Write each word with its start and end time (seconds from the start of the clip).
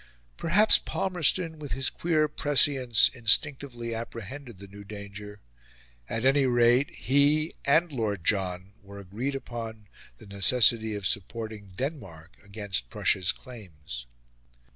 Perhaps 0.35 0.79
Palmerston, 0.79 1.59
with 1.59 1.73
his 1.73 1.91
queer 1.91 2.27
prescience, 2.27 3.11
instinctively 3.13 3.93
apprehended 3.93 4.57
the 4.57 4.65
new 4.65 4.83
danger; 4.83 5.41
at 6.09 6.25
any 6.25 6.47
rate, 6.47 6.89
he 6.89 7.53
and 7.65 7.91
Lord 7.91 8.25
John 8.25 8.73
were 8.81 8.97
agreed 8.97 9.35
upon 9.35 9.89
the 10.17 10.25
necessity 10.25 10.95
of 10.95 11.05
supporting 11.05 11.73
Denmark 11.75 12.35
against 12.41 12.89
Prussia's 12.89 13.31
claims. 13.31 14.07